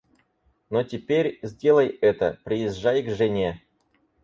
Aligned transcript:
Но 0.71 0.81
теперь, 0.83 1.37
сделай 1.43 1.85
это, 1.87 2.39
приезжай 2.43 3.03
к 3.03 3.11
жене. 3.11 3.61